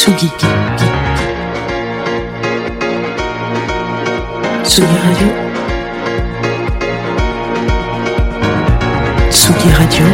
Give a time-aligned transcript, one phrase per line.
[0.00, 0.30] Tsugi.
[4.64, 5.28] Tsugi Radio.
[9.30, 10.06] Tsugi Radio,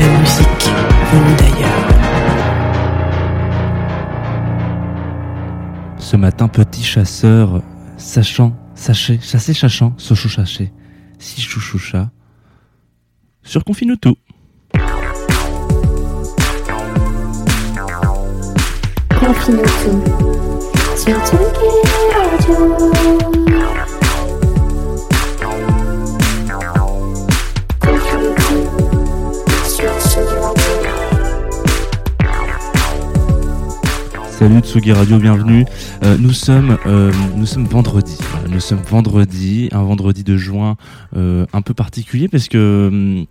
[0.00, 0.64] la musique
[1.12, 1.86] venue d'ailleurs.
[5.98, 7.62] Ce matin, petit chasseur,
[7.96, 10.72] sachant, sachez, chassé, chachant, sochou chaché,
[11.20, 12.10] si chouchoucha,
[13.44, 13.96] sur Confine
[19.22, 19.38] Salut
[34.60, 35.64] Tsugi Radio, bienvenue.
[36.02, 38.18] Euh, nous sommes, euh, nous sommes vendredi.
[38.48, 40.76] Nous sommes vendredi, un vendredi de juin
[41.16, 43.26] euh, un peu particulier parce que hum,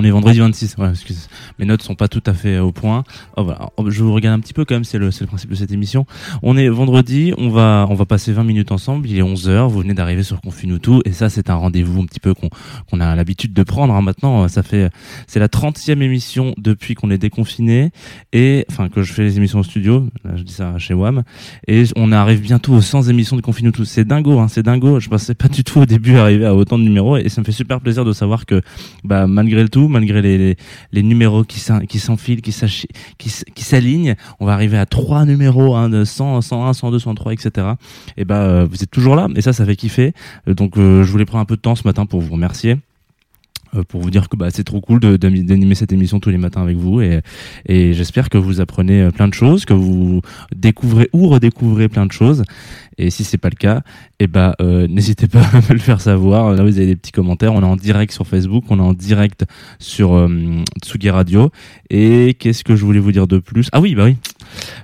[0.00, 0.76] on est vendredi 26.
[0.78, 1.20] Ouais, excusez.
[1.58, 3.04] Mes notes sont pas tout à fait au point.
[3.36, 3.68] Oh, voilà.
[3.76, 5.72] Oh, Je vous regarde un petit peu quand même, c'est le, le principe de cette
[5.72, 6.06] émission.
[6.42, 9.06] On est vendredi, on va, on va passer 20 minutes ensemble.
[9.08, 12.06] Il est 11 h Vous venez d'arriver sur Confinutu et ça, c'est un rendez-vous un
[12.06, 12.48] petit peu qu'on
[12.90, 13.94] qu'on a l'habitude de prendre.
[13.94, 14.00] hein.
[14.02, 14.90] Maintenant, ça fait,
[15.26, 17.90] c'est la 30e émission depuis qu'on est déconfiné
[18.32, 20.06] et enfin que je fais les émissions au studio.
[20.34, 21.22] Je dis ça chez WAM
[21.68, 23.84] et on arrive bientôt aux 100 émissions de Confinutu.
[23.84, 24.98] C'est dingo, hein, c'est dingo.
[25.00, 27.44] Je pensais pas du tout au début arriver à autant de numéros et ça me
[27.46, 28.62] fait super plaisir de savoir que
[29.04, 30.56] bah malgré le tout, malgré les, les,
[30.92, 32.52] les numéros qui s'en- qui s'enfilent, qui
[33.64, 37.66] s'alignent, on va arriver à trois numéros hein, de 100, 101, 102, 103, etc.
[38.16, 40.12] Et bah vous êtes toujours là et ça ça fait kiffer.
[40.48, 42.76] Euh, Donc euh, je voulais prendre un peu de temps ce matin pour vous remercier.
[43.74, 46.62] Euh, Pour vous dire que bah, c'est trop cool d'animer cette émission tous les matins
[46.62, 47.20] avec vous et,
[47.66, 50.20] et j'espère que vous apprenez euh, plein de choses, que vous
[50.54, 52.44] découvrez ou redécouvrez plein de choses.
[52.98, 53.80] Et si c'est pas le cas,
[54.18, 56.52] eh ben euh, n'hésitez pas à me le faire savoir.
[56.52, 57.54] Là vous avez des petits commentaires.
[57.54, 59.46] On est en direct sur Facebook, on est en direct
[59.78, 60.28] sur euh,
[60.82, 61.50] Tsugi Radio.
[61.88, 63.68] Et qu'est-ce que je voulais vous dire de plus?
[63.72, 64.16] Ah oui, bah oui.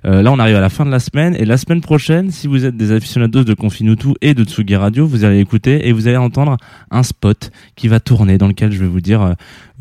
[0.04, 2.46] Euh, là on arrive à la fin de la semaine et la semaine prochaine, si
[2.46, 6.08] vous êtes des aficionados de Confinutu et de Tsugi Radio, vous allez écouter et vous
[6.08, 6.56] allez entendre
[6.90, 9.32] un spot qui va tourner dans lequel je vais vous dire euh,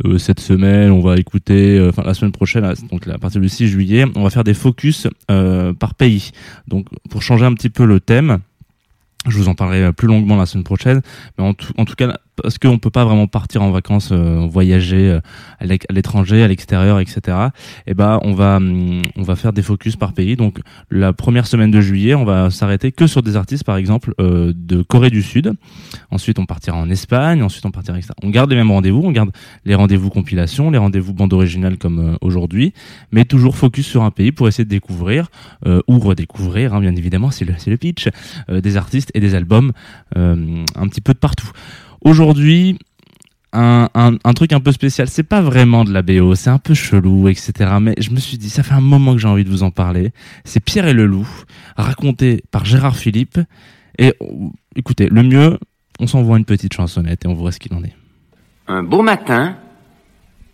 [0.05, 3.49] euh, cette semaine on va écouter, euh, enfin la semaine prochaine, donc à partir du
[3.49, 6.31] 6 juillet, on va faire des focus par pays.
[6.67, 8.39] Donc pour changer un petit peu le thème,
[9.27, 11.01] je vous en parlerai plus longuement la semaine prochaine,
[11.37, 15.19] mais en tout cas parce qu'on peut pas vraiment partir en vacances, euh, voyager euh,
[15.59, 17.37] à l'étranger, à l'extérieur, etc.
[17.87, 20.35] Et ben on va hum, on va faire des focus par pays.
[20.35, 20.59] Donc
[20.91, 24.53] la première semaine de juillet, on va s'arrêter que sur des artistes, par exemple euh,
[24.55, 25.53] de Corée du Sud.
[26.11, 27.41] Ensuite, on partira en Espagne.
[27.41, 28.13] Ensuite, on partira etc.
[28.23, 29.01] On garde les mêmes rendez-vous.
[29.03, 29.31] On garde
[29.65, 32.73] les rendez-vous compilation, les rendez-vous bande originale comme aujourd'hui,
[33.11, 35.27] mais toujours focus sur un pays pour essayer de découvrir
[35.87, 38.09] ou redécouvrir, hein, bien évidemment, c'est le, le pitch,
[38.49, 39.71] des artistes et des albums
[40.15, 41.51] un petit peu de partout.
[42.05, 42.77] Aujourd'hui,
[43.51, 47.27] un, truc un peu spécial, c'est pas vraiment de la BO, c'est un peu chelou,
[47.27, 47.77] etc.
[47.81, 49.71] Mais je me suis dit, ça fait un moment que j'ai envie de vous en
[49.71, 50.11] parler.
[50.43, 51.27] C'est Pierre et le Loup,
[51.75, 53.39] raconté par Gérard Philippe.
[53.97, 54.27] Et euh,
[54.75, 55.57] écoutez, le mieux,
[55.99, 57.95] on s'envoie une petite chansonnette et on voit ce qu'il en est.
[58.67, 59.57] Un beau matin,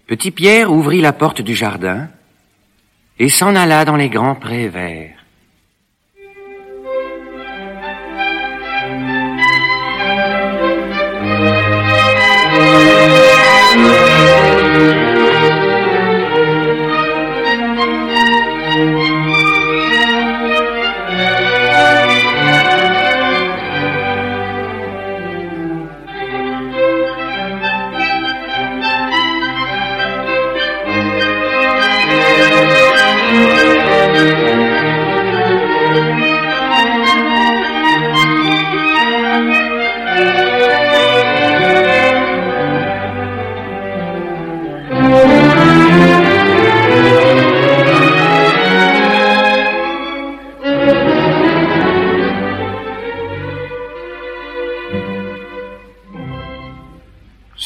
[0.08, 2.10] Petit Pierre ouvrit la porte du jardin
[3.20, 5.21] et s'en alla dans les grands prés verts.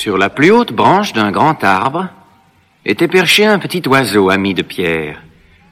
[0.05, 2.09] Sur la plus haute branche d'un grand arbre
[2.85, 5.23] était perché un petit oiseau ami de Pierre.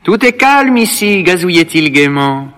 [0.04, 2.50] Tout est calme ici, gazouillait-il gaiement.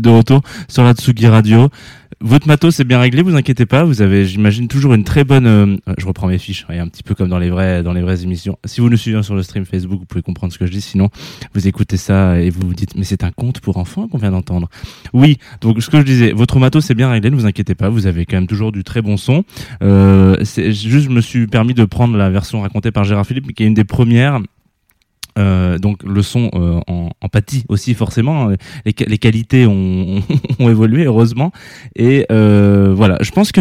[0.00, 1.68] De retour sur la Tsugi Radio.
[2.20, 3.84] Votre matos est bien réglé, vous inquiétez pas.
[3.84, 5.46] Vous avez, j'imagine, toujours une très bonne.
[5.46, 8.22] euh, je reprends mes fiches, un petit peu comme dans les vrais, dans les vraies
[8.22, 8.56] émissions.
[8.64, 10.80] Si vous nous suivez sur le stream Facebook, vous pouvez comprendre ce que je dis.
[10.80, 11.10] Sinon,
[11.54, 14.30] vous écoutez ça et vous vous dites, mais c'est un conte pour enfants qu'on vient
[14.30, 14.68] d'entendre.
[15.12, 15.38] Oui.
[15.60, 17.88] Donc, ce que je disais, votre matos est bien réglé, ne vous inquiétez pas.
[17.88, 19.44] Vous avez quand même toujours du très bon son.
[19.82, 23.52] Euh, c'est juste, je me suis permis de prendre la version racontée par Gérard Philippe,
[23.54, 24.40] qui est une des premières.
[25.38, 28.50] Euh, donc le son euh, en, en pâtit aussi forcément
[28.84, 30.22] les, qua- les qualités ont,
[30.60, 31.50] ont évolué heureusement.
[31.96, 33.18] Et euh, voilà.
[33.20, 33.60] Je pense que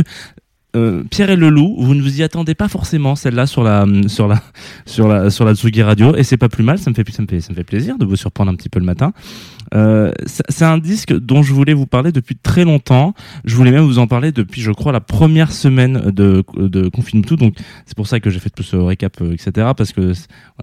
[0.75, 3.85] euh, Pierre et le loup, vous ne vous y attendez pas forcément celle-là sur la
[4.07, 4.41] sur la
[4.87, 6.15] sur la sur la Tsugi Radio.
[6.15, 7.97] Et c'est pas plus mal, ça me fait ça me fait ça me fait plaisir
[7.99, 9.13] de vous surprendre un petit peu le matin.
[9.73, 13.13] Euh, c'est un disque dont je voulais vous parler depuis très longtemps.
[13.45, 17.23] Je voulais même vous en parler depuis, je crois, la première semaine de de Confine
[17.23, 17.35] tout.
[17.35, 17.55] Donc
[17.85, 19.71] c'est pour ça que j'ai fait tout ce récap, euh, etc.
[19.75, 20.13] Parce que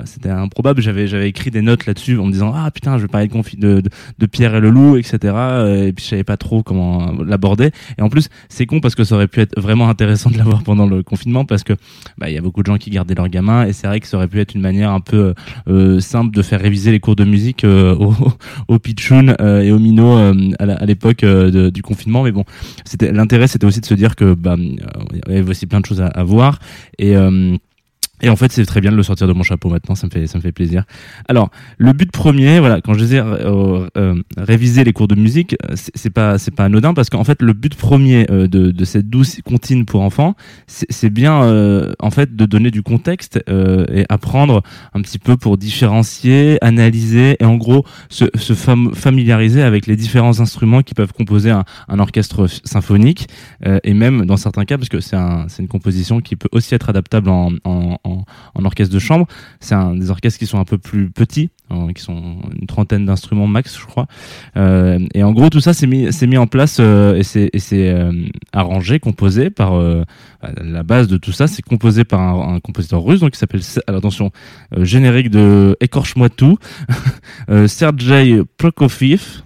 [0.05, 0.81] c'était improbable.
[0.82, 3.32] J'avais j'avais écrit des notes là-dessus en me disant ah putain je vais parler de,
[3.35, 3.82] confi- de,
[4.19, 5.19] de, Pierre et le loup, etc.
[5.35, 7.70] Euh, Et puis je savais pas trop comment l'aborder.
[7.99, 10.62] Et en plus c'est con parce que ça aurait pu être vraiment intéressant de l'avoir
[10.62, 11.73] pendant le confinement parce que
[12.19, 14.06] bah il y a beaucoup de gens qui gardaient leurs gamins et c'est vrai que
[14.06, 15.35] ça aurait pu être une manière un peu
[15.69, 18.14] euh, simple de faire réviser les cours de musique euh, au,
[18.69, 22.25] au pitchoun euh, et au minot euh, à l'époque euh, du confinement.
[22.25, 22.44] Mais bon
[22.84, 24.81] c'était l'intérêt c'était aussi de se dire que bah il
[25.32, 26.58] y avait aussi plein de choses à, à voir.
[26.98, 27.14] Et
[28.22, 30.11] et en fait, c'est très bien de le sortir de mon chapeau maintenant, ça me
[30.11, 30.84] fait, ça me fait plaisir.
[31.28, 35.56] Alors, le but premier, voilà, quand je disais euh, euh, réviser les cours de musique,
[35.75, 39.08] c'est pas, c'est pas anodin parce qu'en fait, le but premier euh, de, de cette
[39.08, 40.34] douce comptine pour enfants,
[40.67, 44.62] c'est bien, euh, en fait, de donner du contexte euh, et apprendre
[44.94, 49.96] un petit peu pour différencier, analyser et en gros se, se fam- familiariser avec les
[49.96, 53.28] différents instruments qui peuvent composer un, un orchestre symphonique
[53.66, 56.75] euh, et même dans certains cas, parce que c'est un, une composition qui peut aussi
[56.75, 57.99] être adaptable en, en,
[58.54, 59.26] en orchestre de chambre.
[59.60, 63.06] C'est un des orchestres qui sont un peu plus petits, hein, qui sont une trentaine
[63.06, 64.06] d'instruments max, je crois.
[64.56, 68.12] Euh, et en gros, tout ça c'est mis, mis en place euh, et c'est, euh,
[68.52, 69.80] arrangé, composé par
[70.42, 73.98] la base de tout ça, c'est composé par un, compositeur russe, donc qui s'appelle, alors
[73.98, 74.30] attention,
[74.78, 76.58] générique de écorche-moi tout,
[77.66, 79.42] Sergei Prokofiev.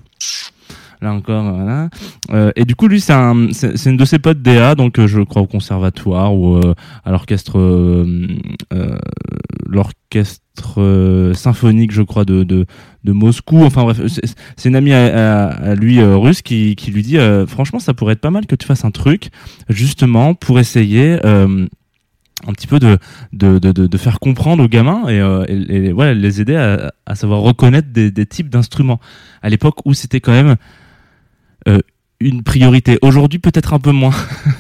[1.05, 1.91] Là encore, voilà.
[2.31, 3.49] Euh, et du coup, lui, c'est un,
[3.85, 7.59] une de ses potes DA, donc euh, je crois au conservatoire ou euh, à l'orchestre,
[7.59, 8.27] euh,
[8.73, 8.97] euh,
[9.67, 12.67] l'orchestre euh, symphonique, je crois, de, de,
[13.05, 13.65] Moscou.
[13.65, 14.01] Enfin bref,
[14.57, 18.15] c'est une amie à, lui euh, russe qui, qui lui dit, euh, franchement, ça pourrait
[18.15, 19.29] être pas mal que tu fasses un truc,
[19.69, 21.19] justement, pour essayer.
[21.27, 21.67] Euh,
[22.47, 22.99] un petit peu de,
[23.33, 27.89] de, de, faire comprendre aux gamins et, euh, voilà, les aider à, à savoir reconnaître
[27.91, 29.01] des, des types d'instruments.
[29.41, 30.57] À l'époque où c'était quand même
[31.67, 31.81] Uh.
[32.21, 32.99] Une priorité.
[33.03, 34.15] Aujourd'hui, peut-être un peu moins.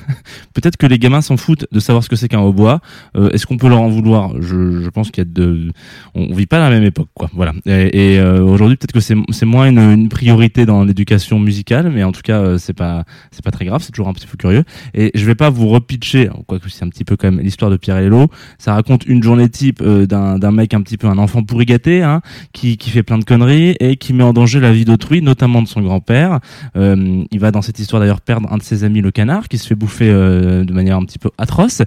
[0.54, 2.80] peut-être que les gamins s'en foutent de savoir ce que c'est qu'un hautbois.
[3.16, 4.32] Euh, Est-ce qu'on peut leur en vouloir?
[4.40, 5.70] Je, je pense qu'il y a de,
[6.14, 7.30] on, vit pas à la même époque, quoi.
[7.32, 7.52] Voilà.
[7.66, 12.12] Et, euh, aujourd'hui, peut-être que c'est moins une, une priorité dans l'éducation musicale, mais en
[12.12, 13.82] tout cas, euh, c'est pas c'est pas très grave.
[13.82, 14.64] C'est toujours un petit peu curieux.
[14.94, 17.76] Et je vais pas vous repitcher, quoique c'est un petit peu quand même l'histoire de
[17.76, 18.28] Pierre et Lélo.
[18.58, 22.02] Ça raconte une journée type euh, d'un mec un petit peu un enfant pourri gâté,
[22.02, 22.20] hein,
[22.52, 25.62] qui qui fait plein de conneries et qui met en danger la vie d'autrui, notamment
[25.62, 26.40] de son grand-père.
[26.76, 29.58] Euh, il va dans cette histoire d'ailleurs perdre un de ses amis, le canard, qui
[29.58, 31.82] se fait bouffer euh, de manière un petit peu atroce.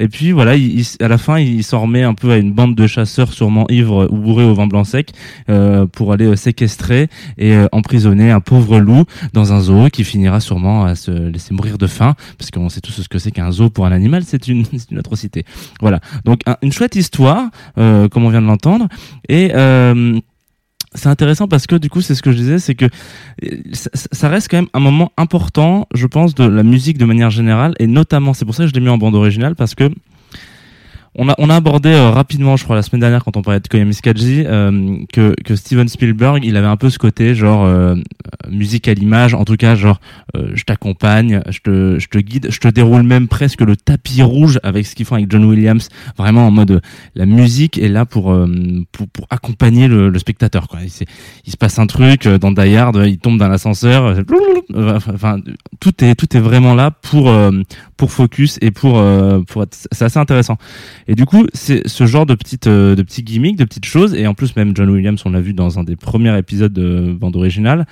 [0.00, 2.52] Et puis voilà, il, il- à la fin, il s'en remet un peu à une
[2.52, 5.12] bande de chasseurs sûrement ivres ou bourrés au vin blanc sec
[5.50, 10.40] euh, pour aller euh, séquestrer et emprisonner un pauvre loup dans un zoo qui finira
[10.40, 13.50] sûrement à se laisser mourir de faim parce qu'on sait tous ce que c'est qu'un
[13.50, 15.44] zoo pour un animal, c'est une, une atrocité.
[15.80, 17.48] Voilà, donc un- une chouette histoire,
[17.78, 18.88] euh, comme on vient de l'entendre,
[19.28, 20.18] et euh,
[20.98, 23.90] c'est intéressant parce que du coup c'est ce que je disais c'est que euh, ça,
[23.94, 27.74] ça reste quand même un moment important je pense de la musique de manière générale
[27.78, 29.90] et notamment c'est pour ça que je l'ai mis en bande originale parce que
[31.18, 33.58] on a, on a abordé euh, rapidement, je crois, la semaine dernière, quand on parlait
[33.58, 37.96] de Koyaanisqatsi, euh, que, que Steven Spielberg, il avait un peu ce côté, genre, euh,
[38.48, 40.00] musique à l'image, en tout cas, genre,
[40.36, 44.22] euh, je t'accompagne, je te, je te guide, je te déroule même presque le tapis
[44.22, 46.80] rouge avec ce qu'ils font avec John Williams, vraiment en mode,
[47.16, 48.46] la musique est là pour, euh,
[48.92, 50.78] pour, pour accompagner le, le spectateur, quoi.
[50.84, 50.90] Il,
[51.46, 54.16] il se passe un truc euh, dans Die Hard, il tombe dans l'ascenseur,
[54.72, 55.38] enfin,
[55.80, 57.32] tout est, tout est vraiment là pour,
[57.96, 59.02] pour focus et pour,
[59.48, 60.58] pour être, c'est assez intéressant.
[61.08, 64.14] Et du coup, c'est ce genre de petites, euh, de petits gimmicks, de petites choses.
[64.14, 67.12] Et en plus, même John Williams, on l'a vu dans un des premiers épisodes de
[67.18, 67.86] bande originale.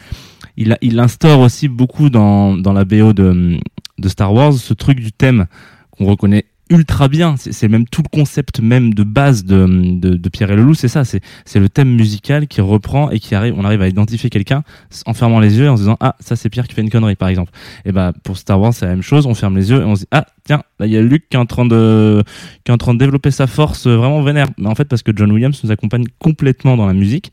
[0.58, 3.58] Il, il instaure aussi beaucoup dans, dans la BO de,
[3.98, 5.46] de Star Wars ce truc du thème
[5.90, 7.36] qu'on reconnaît ultra bien.
[7.36, 10.74] C'est même tout le concept même de base de, de, Pierre et le Loup.
[10.74, 11.04] C'est ça.
[11.04, 11.20] C'est
[11.54, 13.54] le thème musical qui reprend et qui arrive.
[13.56, 14.62] On arrive à identifier quelqu'un
[15.06, 16.90] en fermant les yeux et en se disant ah ça c'est Pierre qui fait une
[16.90, 17.52] connerie par exemple.
[17.84, 19.26] Et bah pour Star Wars c'est la même chose.
[19.26, 21.24] On ferme les yeux et on se dit ah tiens là il y a Luke
[21.30, 22.22] qui est en train de
[22.64, 24.48] qui est en train de développer sa force euh, vraiment vénère.
[24.58, 27.32] Mais en fait parce que John Williams nous accompagne complètement dans la musique.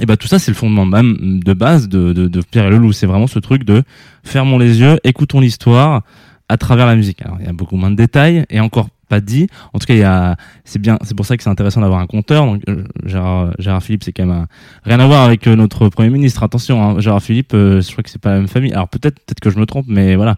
[0.00, 2.78] Et bah tout ça, c'est le fondement même de base de, de, Pierre et le
[2.78, 2.92] Loup.
[2.92, 3.82] C'est vraiment ce truc de
[4.24, 6.02] fermons les yeux, écoutons l'histoire
[6.52, 7.22] à travers la musique.
[7.24, 9.46] Alors il y a beaucoup moins de détails et encore pas dit.
[9.72, 12.00] En tout cas, il y a, c'est bien, c'est pour ça que c'est intéressant d'avoir
[12.00, 12.44] un compteur.
[12.44, 14.46] Donc euh, Gérard, Gérard Philippe, c'est quand même
[14.84, 16.42] rien à voir avec euh, notre premier ministre.
[16.42, 18.72] Attention, hein, Gérard Philippe, euh, je crois que c'est pas la même famille.
[18.72, 20.36] Alors peut-être, peut-être que je me trompe, mais voilà.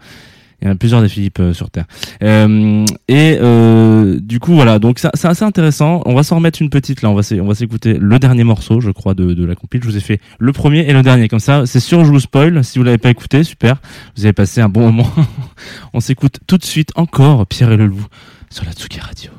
[0.64, 1.84] Il y en a plusieurs des Philippe euh, sur Terre.
[2.22, 4.78] Euh, et euh, du coup, voilà.
[4.78, 6.00] Donc ça- c'est assez intéressant.
[6.06, 7.10] On va s'en remettre une petite là.
[7.10, 9.82] On va s'é- on va s'écouter le dernier morceau, je crois, de, de la compile.
[9.84, 11.28] Je vous ai fait le premier et le dernier.
[11.28, 12.64] Comme ça, c'est sûr, je vous spoil.
[12.64, 13.76] Si vous l'avez pas écouté, super.
[14.16, 15.10] Vous avez passé un bon moment.
[15.92, 18.06] on s'écoute tout de suite encore Pierre et le Loup
[18.48, 19.30] sur la Tsuki Radio.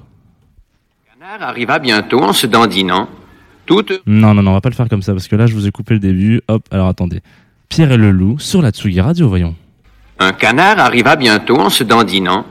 [1.20, 3.10] canard arriva bientôt en se dandinant.
[3.66, 5.56] Toute Non, non, non, on va pas le faire comme ça parce que là, je
[5.56, 6.42] vous ai coupé le début.
[6.48, 7.22] Hop, alors attendez.
[7.68, 9.56] Pierre et le Loup sur la Tsugi Radio, voyons.
[10.20, 12.46] Un canard arriva bientôt en se dandinant,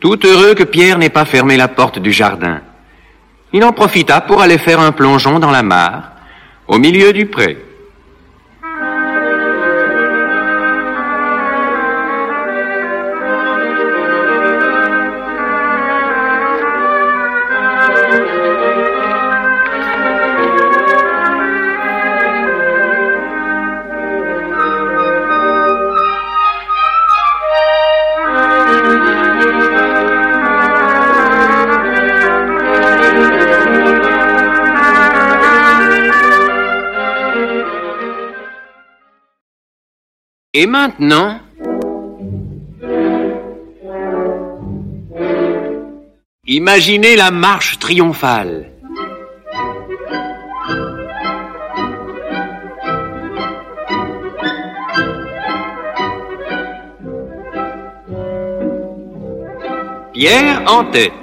[0.00, 2.60] tout heureux que Pierre n'ait pas fermé la porte du jardin.
[3.52, 6.12] Il en profita pour aller faire un plongeon dans la mare,
[6.68, 7.58] au milieu du pré.
[40.62, 41.40] Et maintenant,
[46.46, 48.70] imaginez la marche triomphale.
[60.12, 61.21] Pierre en tête.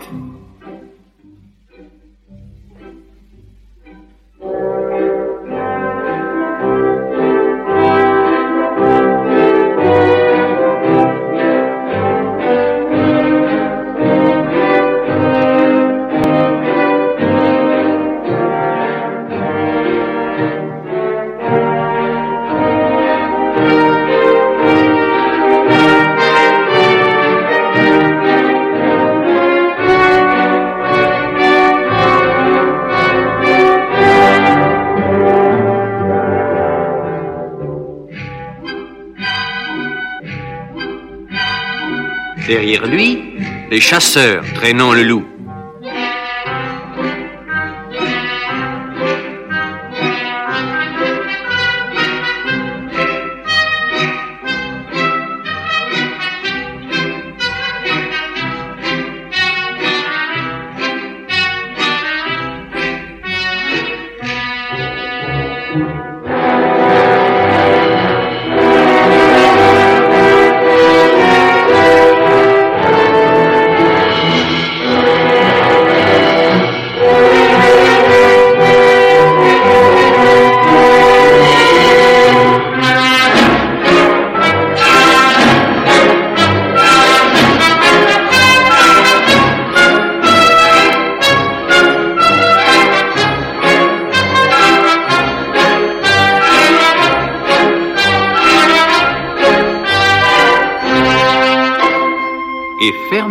[42.49, 43.21] Derrière lui,
[43.69, 45.23] les chasseurs traînant le loup.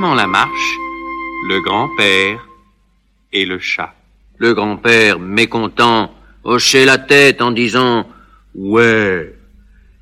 [0.00, 0.78] La marche,
[1.48, 2.46] le grand-père
[3.32, 3.94] et le chat.
[4.38, 6.14] Le grand-père, mécontent,
[6.44, 8.06] hochait la tête en disant
[8.54, 9.34] Ouais.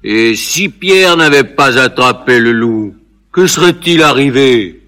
[0.04, 2.94] Et si Pierre n'avait pas attrapé le loup,
[3.32, 4.82] que serait-il arrivé?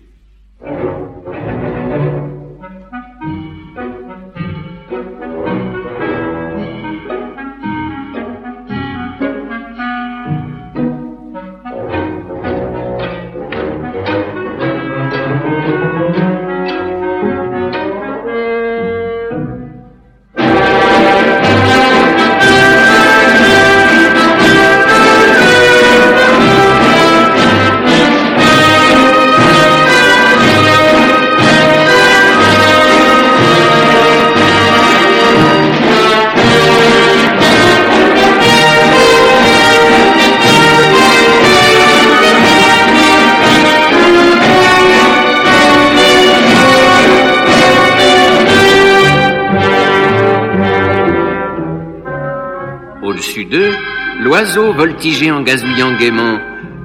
[54.38, 56.38] L'oiseau voltigeait en gazouillant gaiement.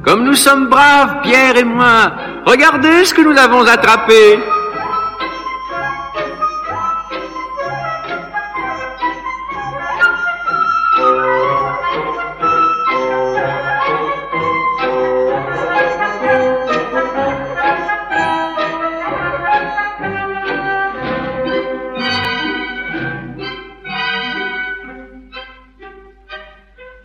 [0.03, 2.11] Comme nous sommes braves, Pierre et moi,
[2.45, 4.39] regardez ce que nous avons attrapé.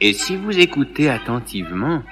[0.01, 2.03] Et si vous écoutez attentivement,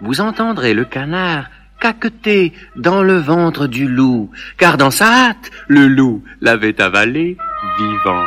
[0.00, 1.46] vous entendrez le canard
[1.80, 7.36] caqueter dans le ventre du loup, car dans sa hâte, le loup l'avait avalé
[7.78, 8.24] vivant.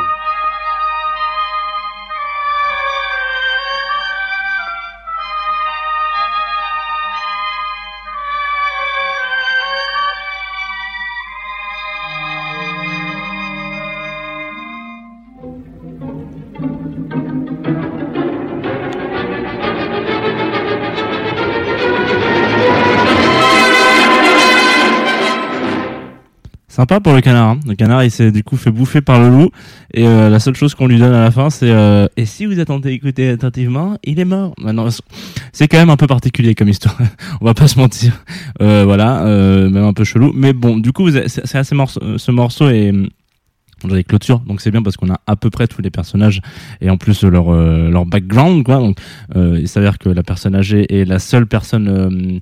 [26.92, 27.48] Sympa pour le canard.
[27.48, 27.60] hein.
[27.66, 29.48] Le canard, il s'est du coup fait bouffer par le loup.
[29.94, 32.44] Et euh, la seule chose qu'on lui donne à la fin, c'est euh, et si
[32.44, 34.52] vous attendez écouter attentivement, il est mort.
[34.60, 34.88] Maintenant,
[35.54, 36.98] c'est quand même un peu particulier comme histoire.
[37.40, 38.22] On va pas se mentir.
[38.60, 40.32] Euh, voilà, même un peu chelou.
[40.34, 42.92] Mais bon, du coup, c'est assez morceau, ce morceau et
[43.84, 46.40] a des clôtures, donc c'est bien parce qu'on a à peu près tous les personnages
[46.80, 48.76] et en plus leur leur background quoi.
[48.76, 48.98] Donc
[49.34, 52.40] il s'avère que la personne âgée est la seule personne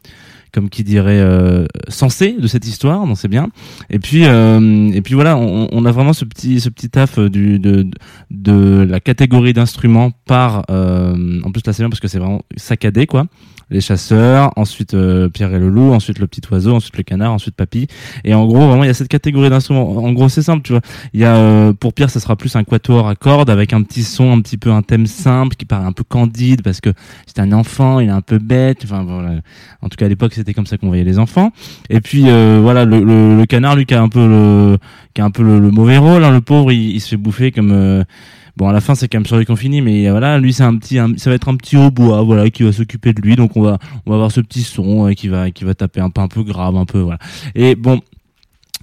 [0.53, 3.49] comme qui dirait euh, sensée de cette histoire, donc c'est bien.
[3.91, 7.19] Et puis euh, et puis voilà, on, on a vraiment ce petit ce petit taf
[7.19, 7.87] euh, de
[8.31, 12.43] de la catégorie d'instruments par euh, en plus là c'est bien parce que c'est vraiment
[12.57, 13.27] saccadé quoi.
[13.71, 17.33] Les chasseurs, ensuite euh, Pierre et le loup, ensuite le petit oiseau, ensuite le canard,
[17.33, 17.87] ensuite papy.
[18.25, 19.89] Et en gros, vraiment, il y a cette catégorie d'instruments.
[19.97, 20.81] En gros, c'est simple, tu vois.
[21.13, 23.83] Il y a euh, pour Pierre, ça sera plus un quatuor à cordes avec un
[23.83, 26.91] petit son, un petit peu un thème simple qui paraît un peu candide parce que
[27.27, 28.81] c'est un enfant, il est un peu bête.
[28.83, 29.41] Enfin voilà.
[29.83, 31.53] En tout cas, à l'époque, c'était comme ça qu'on voyait les enfants.
[31.91, 34.79] Et puis euh, voilà, le, canard, lui, qui a un peu le,
[35.17, 35.29] a
[35.71, 36.25] mauvais rôle.
[36.25, 38.05] hein, le pauvre, il, il se fait bouffer comme.
[38.57, 40.63] Bon, à la fin, c'est quand même sur lui qu'on finit, mais voilà, lui, c'est
[40.63, 43.37] un petit, ça va être un petit hautbois, voilà, qui va s'occuper de lui.
[43.37, 46.01] Donc, on va, on va avoir ce petit son euh, qui va, qui va taper
[46.01, 47.19] un peu, un peu grave, un peu, voilà.
[47.55, 48.01] Et bon,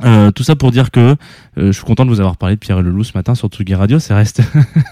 [0.05, 1.15] euh, tout ça pour dire que euh,
[1.55, 3.47] je suis content de vous avoir parlé de Pierre et le Loup ce matin sur
[3.47, 3.97] Tsugi Radio.
[3.97, 4.41] Ça reste,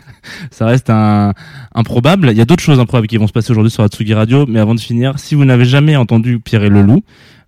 [0.52, 1.34] ça reste un
[1.76, 2.30] improbable.
[2.32, 4.46] Il y a d'autres choses improbables qui vont se passer aujourd'hui sur Tsugi Radio.
[4.48, 7.04] Mais avant de finir, si vous n'avez jamais entendu Pierre et le Loup,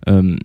[0.08, 0.36] euh,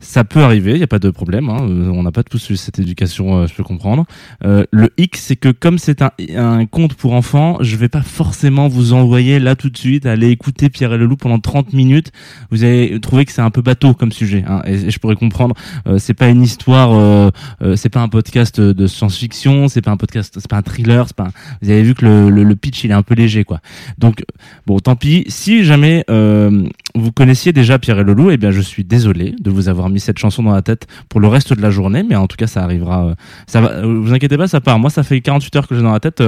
[0.00, 1.48] ça peut arriver, il n'y a pas de problème.
[1.50, 4.06] Hein, euh, on n'a pas tous eu cette éducation, euh, je peux comprendre.
[4.44, 8.02] Euh, le hic, c'est que comme c'est un, un conte pour enfants, je vais pas
[8.02, 11.72] forcément vous envoyer là tout de suite aller écouter Pierre et le Loup pendant 30
[11.74, 12.12] minutes.
[12.50, 15.54] Vous allez trouver que c'est un peu bateau comme sujet, hein, et, je pourrais comprendre.
[15.98, 17.30] C'est pas une histoire,
[17.76, 21.24] c'est pas un podcast de science-fiction, c'est pas un podcast, c'est pas un thriller, pas.
[21.24, 21.32] un-
[21.62, 23.60] Vous avez vu que le, le, le pitch il est un peu léger, quoi.
[23.98, 24.24] Donc
[24.66, 25.24] bon, tant pis.
[25.28, 29.34] Si jamais euh, vous connaissiez déjà Pierre et le Loup, eh bien je suis désolé
[29.40, 32.02] de vous avoir mis cette chanson dans la tête pour le reste de la journée,
[32.02, 33.06] mais en tout cas ça arrivera.
[33.06, 33.14] euh,
[33.46, 33.70] ça va.
[33.70, 34.78] euh, Vous inquiétez pas, ça part.
[34.78, 36.20] Moi, ça fait 48 heures que j'ai dans la tête.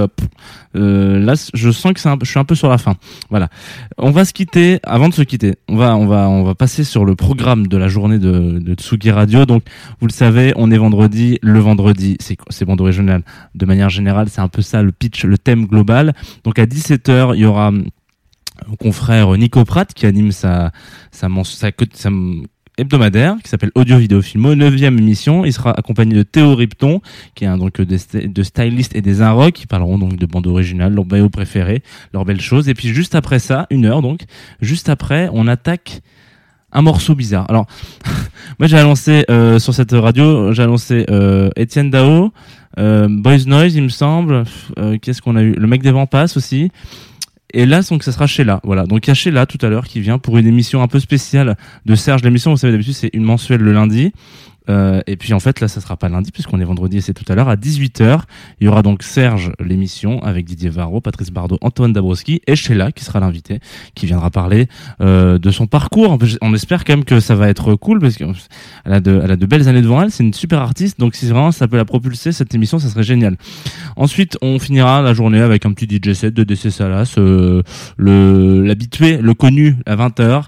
[0.77, 2.95] euh, là, je sens que c'est je suis un peu sur la fin.
[3.31, 3.49] Voilà.
[3.99, 4.79] On va se quitter.
[4.85, 7.77] Avant de se quitter, on va, on va, on va passer sur le programme de
[7.77, 9.45] la journée de, de Tsugi Radio.
[9.47, 9.63] Donc,
[10.01, 11.39] vous le savez, on est vendredi.
[11.43, 13.23] Le vendredi, c'est c'est bande originale.
[13.55, 16.13] De manière générale, c'est un peu ça le pitch, le thème global.
[16.45, 17.73] Donc, à 17h, il y aura
[18.69, 20.73] mon confrère Nico Pratt qui anime sa,
[21.11, 22.11] sa, sa, sa,
[22.79, 25.45] hebdomadaire qui s'appelle Audio Vidéo Filmo, neuvième émission.
[25.45, 27.01] Il sera accompagné de Théo Ripton,
[27.35, 30.47] qui est un donc de, de stylistes et des Inrocks, qui parleront donc de bande
[30.47, 32.69] originale, leurs BO préférés, leurs belles choses.
[32.69, 34.23] Et puis juste après ça, une heure donc,
[34.61, 36.01] juste après, on attaque
[36.73, 37.45] un morceau bizarre.
[37.51, 37.67] Alors,
[38.59, 42.33] moi j'ai annoncé euh, sur cette radio, j'ai annoncé euh, Étienne Dao,
[42.79, 44.45] euh, Boys Noise, il me semble.
[44.79, 45.53] Euh, Qu'est-ce qu'on a eu?
[45.53, 46.71] Le mec des vents passe aussi.
[47.53, 48.61] Et là, donc, ça sera Sheila.
[48.65, 48.85] Voilà.
[48.85, 51.57] Donc, il y a tout à l'heure qui vient pour une émission un peu spéciale
[51.85, 52.23] de Serge.
[52.23, 54.13] L'émission, vous savez, d'habitude, c'est une mensuelle le lundi.
[54.69, 57.15] Euh, et puis en fait là ça sera pas lundi puisqu'on est vendredi et c'est
[57.15, 58.21] tout à l'heure à 18h
[58.61, 62.93] il y aura donc Serge l'émission avec Didier Varro, Patrice Bardot, Antoine Dabrowski et Sheila
[62.93, 63.59] qui sera l'invité
[63.97, 64.69] qui viendra parler
[65.01, 66.17] euh, de son parcours.
[66.41, 68.35] On espère quand même que ça va être cool parce qu'elle
[68.85, 70.11] a de, a de belles années devant elle.
[70.11, 71.01] C'est une super artiste.
[71.01, 73.37] Donc si vraiment ça peut la propulser cette émission ça serait génial.
[73.97, 77.63] Ensuite on finira la journée avec un petit DJ set de DC Salas euh,
[77.99, 80.45] l'habitué le connu à 20h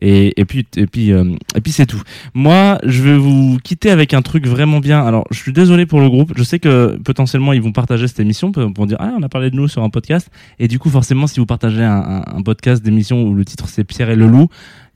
[0.00, 2.02] et, et puis et puis euh, et puis c'est tout.
[2.34, 5.04] Moi je vais vous quitter avec un truc vraiment bien.
[5.04, 6.32] Alors, je suis désolé pour le groupe.
[6.36, 9.50] Je sais que potentiellement ils vont partager cette émission pour, dire ah on a parlé
[9.50, 10.30] de nous sur un podcast.
[10.58, 14.10] Et du coup, forcément, si vous partagez un podcast d'émission où le titre c'est Pierre
[14.10, 14.48] et le loup,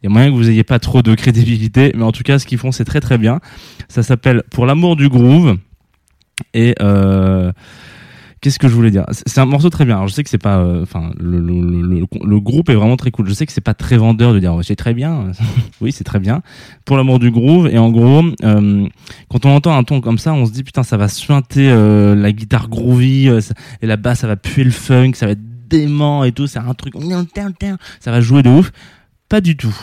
[0.03, 1.93] il y a moyen que vous ayez pas trop de crédibilité.
[1.95, 3.41] Mais en tout cas, ce qu'ils font c'est très très bien.
[3.89, 5.59] Ça s'appelle Pour l'amour du groove.
[6.55, 7.53] Et euh,
[8.41, 9.97] Qu'est-ce que je voulais dire C'est un morceau très bien.
[9.97, 13.11] Alors, je sais que c'est pas, enfin, le, le, le, le, groupe est vraiment très
[13.11, 13.29] cool.
[13.29, 15.33] Je sais que c'est pas très vendeur de dire oh, c'est très bien.
[15.83, 16.41] oui, c'est très bien.
[16.87, 17.69] Pour l'amour du groove.
[17.69, 18.87] Et en gros, euh,
[19.29, 22.15] quand on entend un ton comme ça, on se dit putain, ça va suinter euh,
[22.15, 23.41] la guitare groovy euh,
[23.83, 26.47] et la basse, ça va puer le funk, ça va être dément et tout.
[26.47, 26.95] C'est un truc,
[28.01, 28.73] ça va jouer de ouf.
[29.29, 29.77] Pas du tout.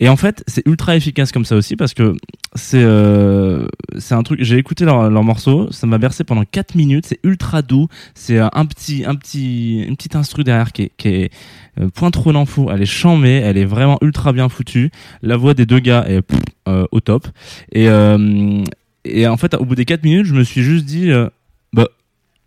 [0.00, 2.14] Et en fait, c'est ultra efficace comme ça aussi parce que
[2.54, 3.66] c'est euh,
[3.98, 4.42] c'est un truc.
[4.42, 7.06] J'ai écouté leur, leur morceau, ça m'a bercé pendant 4 minutes.
[7.06, 7.88] C'est ultra doux.
[8.14, 11.32] C'est un petit un petit une petite instru derrière qui est, qui est
[11.80, 12.68] euh, point trop fou.
[12.70, 14.90] Elle est chamée, elle est vraiment ultra bien foutue.
[15.22, 17.26] La voix des deux gars est pff, euh, au top.
[17.72, 18.64] Et euh,
[19.04, 21.28] et en fait, au bout des 4 minutes, je me suis juste dit, euh,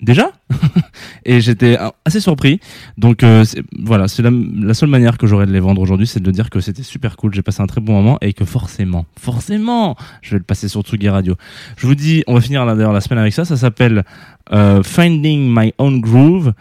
[0.02, 0.32] déjà
[1.26, 2.60] et j'étais assez surpris.
[2.98, 3.46] Donc euh,
[3.84, 6.60] voilà c'est la, seule manière que j'aurais de les vendre aujourd'hui c'est de dire que
[6.60, 10.38] c'était super cool j'ai passé un très bon moment et que forcément forcément je vais
[10.40, 11.36] le passer sur Tsugi Radio.
[11.78, 13.46] Je vous dis on va finir d'ailleurs la semaine avec ça.
[13.46, 14.04] Ça s'appelle
[14.52, 16.54] euh, Finding My Own Groove.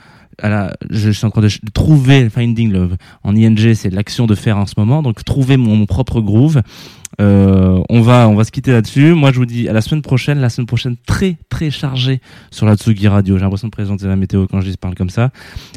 [0.43, 2.97] La- je, suis en train de, trouver Finding Love.
[3.25, 5.03] En ING c'est l'action de faire en ce moment.
[5.03, 6.63] Donc trouver mon propre groove
[7.21, 10.03] euh, on va on va se quitter là-dessus moi je vous dis à la semaine
[10.03, 13.37] prochaine la semaine prochaine très très chargée sur la Tsugi Radio.
[13.37, 15.31] J'ai l'impression de présenter la météo quand je parle comme ça.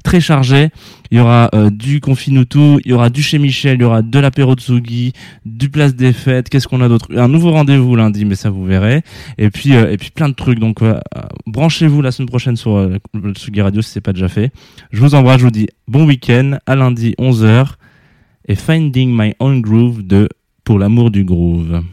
[0.03, 0.69] Très chargé.
[1.11, 4.01] Il y aura euh, du Confinutu, il y aura du chez Michel, il y aura
[4.01, 5.13] de l'apéro Tsugi,
[5.45, 6.49] du place des fêtes.
[6.49, 7.07] Qu'est-ce qu'on a d'autre?
[7.15, 9.03] Un nouveau rendez-vous lundi, mais ça vous verrez.
[9.37, 10.59] Et puis euh, et puis plein de trucs.
[10.59, 10.99] Donc euh,
[11.47, 14.51] branchez-vous la semaine prochaine sur euh, le Tsugi Radio si c'est pas déjà fait.
[14.91, 15.39] Je vous embrasse.
[15.39, 16.57] Je vous dis bon week-end.
[16.65, 17.73] À lundi 11h
[18.47, 20.29] et Finding My Own Groove de
[20.65, 21.83] Pour l'amour du groove.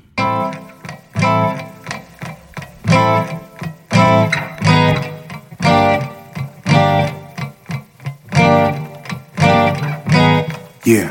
[10.84, 11.10] Yeah.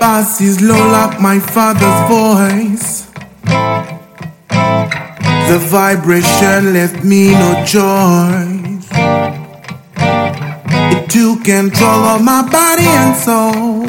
[0.00, 3.01] Bass is low like my father's voice.
[5.52, 8.88] The vibration left me no choice.
[10.94, 13.84] It took control of my body and soul.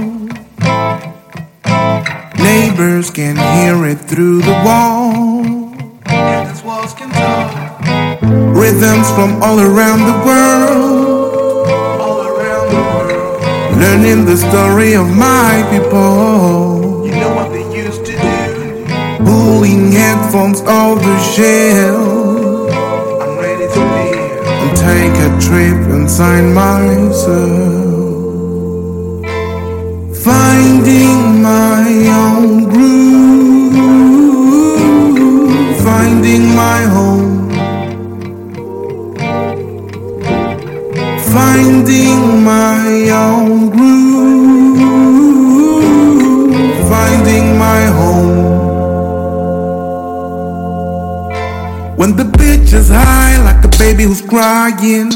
[2.43, 5.43] Neighbors can hear it through the wall.
[8.59, 11.69] Rhythms from all around the world.
[12.01, 13.77] All around the world.
[13.77, 16.82] Learning the story of my people.
[19.69, 19.91] Do.
[19.91, 22.71] Headphones off the shelf.
[23.21, 24.47] I'm ready to live.
[24.63, 27.71] And take a trip inside myself.
[30.23, 31.85] Finding my
[32.23, 33.75] own groove,
[35.83, 37.49] finding my home,
[41.33, 43.42] finding my own
[52.73, 55.11] bitch high like a baby who's crying,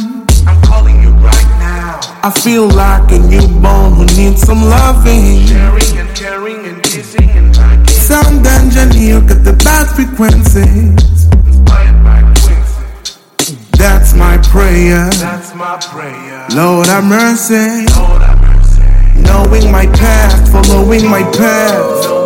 [0.45, 1.99] I'm calling you right now.
[2.23, 5.45] I feel like a newborn who needs some loving.
[5.47, 7.87] Sharing and caring and kissing and hugging.
[7.87, 11.25] Sound engineer got the bad frequencies.
[11.47, 13.55] Inspired by Quincy.
[13.77, 15.09] That's my prayer.
[15.17, 16.45] That's my prayer.
[16.53, 17.85] Lord have mercy.
[17.97, 19.21] Lord have mercy.
[19.21, 22.16] Knowing my path, following my path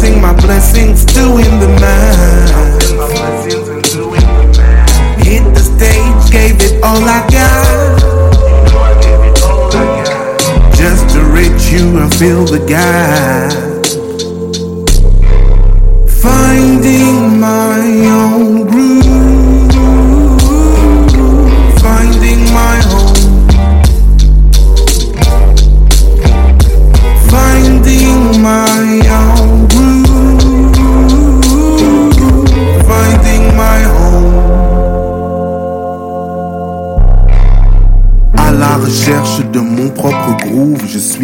[0.00, 2.82] counting my blessings, doing the math.
[5.22, 8.00] Hit the stage, gave it all I got.
[10.74, 13.50] Just to reach you and feel the guy.
[16.22, 18.59] Finding my own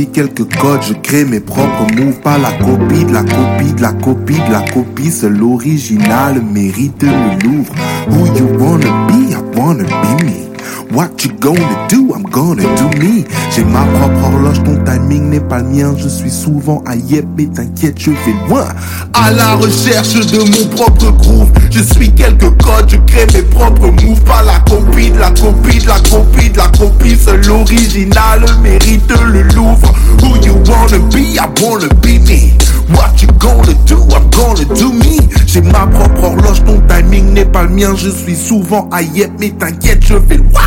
[0.04, 3.92] quelques codes, je crée mes propres moves, pas la copie de la copie de la
[3.92, 7.72] copie de la copie, seul l'original mérite le Louvre.
[8.10, 10.46] Who you wanna be, I wanna be me.
[10.92, 13.24] What you gonna do, I'm gonna do me.
[13.54, 15.94] J'ai ma propre horloge, ton timing n'est pas le mien.
[15.96, 18.66] Je suis souvent à yep, mais t'inquiète, je vais loin.
[19.14, 21.50] À la recherche de mon propre groove.
[21.76, 24.20] Je suis quelques codes, je crée mes propres moves.
[24.22, 27.18] Pas la copie de la copie de la copie de la copie.
[27.22, 29.92] Seul l'original mérite le Louvre.
[30.22, 32.54] Who you wanna be, I wanna be me.
[32.94, 35.18] What you gonna do, I'm gonna do me.
[35.46, 37.94] J'ai ma propre horloge, ton timing n'est pas le mien.
[37.94, 40.62] Je suis souvent yep, mais t'inquiète, je vais loin.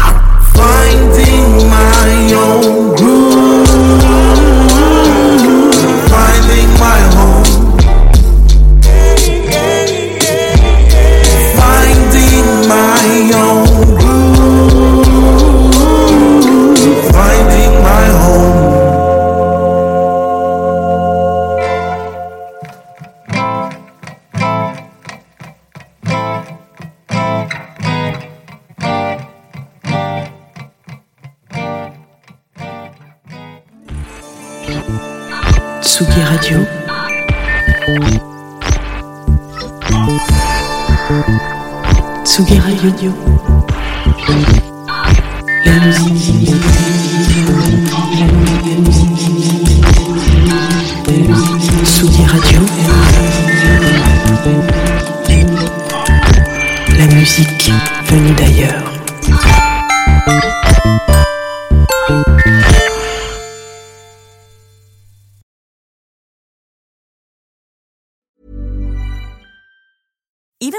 [0.53, 3.98] Finding my own groove.